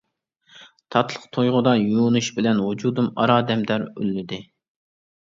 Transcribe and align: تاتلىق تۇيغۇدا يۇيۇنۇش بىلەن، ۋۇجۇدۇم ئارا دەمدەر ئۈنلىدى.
تاتلىق 0.93 1.25
تۇيغۇدا 1.35 1.73
يۇيۇنۇش 1.79 2.29
بىلەن، 2.37 2.61
ۋۇجۇدۇم 2.67 3.11
ئارا 3.25 3.35
دەمدەر 3.51 3.85
ئۈنلىدى. 3.91 4.41